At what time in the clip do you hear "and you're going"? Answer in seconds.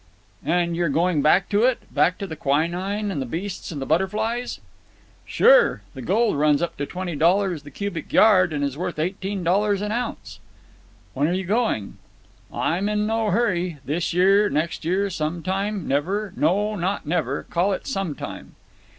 0.43-1.21